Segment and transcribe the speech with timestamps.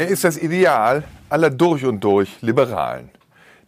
[0.00, 3.10] Er ist das Ideal aller durch und durch Liberalen.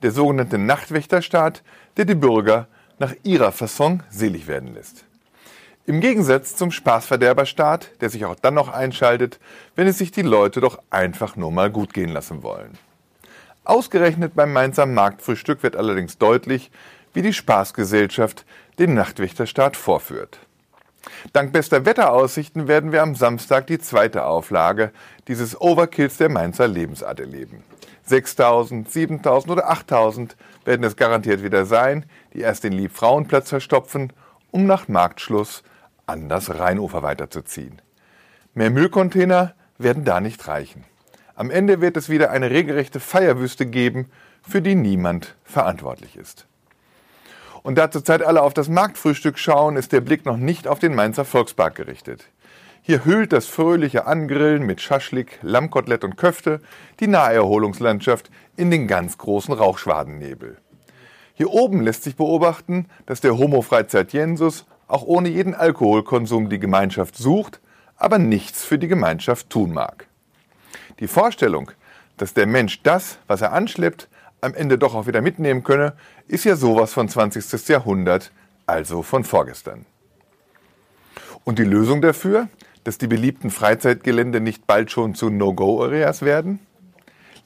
[0.00, 1.62] Der sogenannte Nachtwächterstaat,
[1.98, 5.04] der die Bürger nach ihrer Fasson selig werden lässt.
[5.84, 9.40] Im Gegensatz zum Spaßverderberstaat, der sich auch dann noch einschaltet,
[9.76, 12.78] wenn es sich die Leute doch einfach nur mal gut gehen lassen wollen.
[13.64, 16.70] Ausgerechnet beim Mainzer Marktfrühstück wird allerdings deutlich,
[17.12, 18.46] wie die Spaßgesellschaft
[18.78, 20.38] den Nachtwächterstaat vorführt.
[21.32, 24.92] Dank bester Wetteraussichten werden wir am Samstag die zweite Auflage
[25.28, 27.64] dieses Overkills der Mainzer Lebensart erleben.
[28.04, 34.12] 6000, 7000 oder 8000 werden es garantiert wieder sein, die erst den Liebfrauenplatz verstopfen,
[34.50, 35.62] um nach Marktschluss
[36.06, 37.80] an das Rheinufer weiterzuziehen.
[38.54, 40.84] Mehr Müllcontainer werden da nicht reichen.
[41.34, 44.10] Am Ende wird es wieder eine regelrechte Feierwüste geben,
[44.42, 46.46] für die niemand verantwortlich ist.
[47.62, 50.94] Und da zurzeit alle auf das Marktfrühstück schauen, ist der Blick noch nicht auf den
[50.94, 52.28] Mainzer Volkspark gerichtet.
[52.82, 56.60] Hier hüllt das fröhliche Angrillen mit Schaschlik, Lammkotelett und Köfte
[56.98, 60.56] die Naherholungslandschaft in den ganz großen Rauchschwadennebel.
[61.34, 66.58] Hier oben lässt sich beobachten, dass der Homo Freizeit Jensus auch ohne jeden Alkoholkonsum die
[66.58, 67.60] Gemeinschaft sucht,
[67.96, 70.06] aber nichts für die Gemeinschaft tun mag.
[70.98, 71.70] Die Vorstellung,
[72.16, 74.08] dass der Mensch das, was er anschleppt,
[74.42, 75.94] am Ende doch auch wieder mitnehmen könne,
[76.26, 77.68] ist ja sowas von 20.
[77.68, 78.32] Jahrhundert,
[78.66, 79.86] also von vorgestern.
[81.44, 82.48] Und die Lösung dafür,
[82.84, 86.58] dass die beliebten Freizeitgelände nicht bald schon zu No-Go-Areas werden?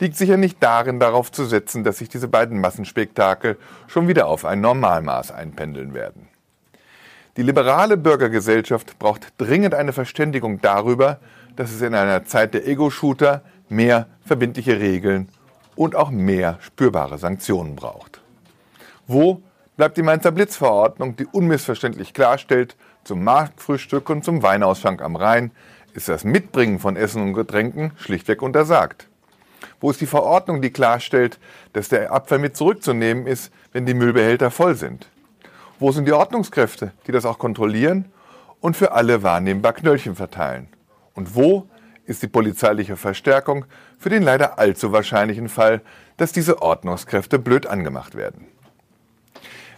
[0.00, 4.46] Liegt sicher nicht darin, darauf zu setzen, dass sich diese beiden Massenspektakel schon wieder auf
[4.46, 6.28] ein Normalmaß einpendeln werden.
[7.36, 11.20] Die liberale Bürgergesellschaft braucht dringend eine Verständigung darüber,
[11.56, 15.28] dass es in einer Zeit der Ego-Shooter mehr verbindliche Regeln
[15.76, 18.20] und auch mehr spürbare Sanktionen braucht.
[19.06, 19.42] Wo
[19.76, 25.52] bleibt die Mainzer Blitzverordnung, die unmissverständlich klarstellt, zum Marktfrühstück und zum Weinausschank am Rhein
[25.92, 29.08] ist das Mitbringen von Essen und Getränken schlichtweg untersagt.
[29.80, 31.38] Wo ist die Verordnung, die klarstellt,
[31.72, 35.08] dass der Abfall mit zurückzunehmen ist, wenn die Müllbehälter voll sind?
[35.78, 38.06] Wo sind die Ordnungskräfte, die das auch kontrollieren
[38.60, 40.68] und für alle wahrnehmbar Knöllchen verteilen?
[41.14, 41.68] Und wo
[42.06, 43.66] ist die polizeiliche Verstärkung
[43.98, 45.82] für den leider allzu wahrscheinlichen Fall,
[46.16, 48.46] dass diese Ordnungskräfte blöd angemacht werden.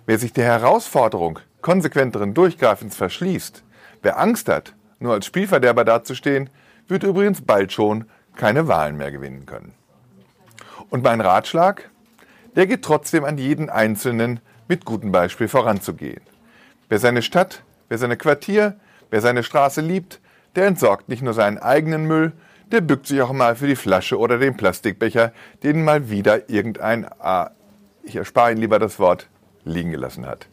[0.06, 3.64] Wer sich der Herausforderung konsequenteren Durchgreifens verschließt,
[4.02, 6.50] wer Angst hat, nur als Spielverderber dazustehen,
[6.86, 8.06] wird übrigens bald schon
[8.36, 9.74] keine Wahlen mehr gewinnen können.
[10.90, 11.90] Und mein Ratschlag?
[12.56, 16.20] Der geht trotzdem an jeden Einzelnen, mit gutem Beispiel voranzugehen.
[16.88, 18.78] Wer seine Stadt, wer seine Quartier,
[19.10, 20.20] wer seine Straße liebt,
[20.56, 22.32] der entsorgt nicht nur seinen eigenen Müll,
[22.72, 25.32] der bückt sich auch mal für die Flasche oder den Plastikbecher,
[25.62, 27.50] den mal wieder irgendein, ah,
[28.02, 29.28] ich erspare Ihnen lieber das Wort,
[29.64, 30.48] liegen gelassen hat.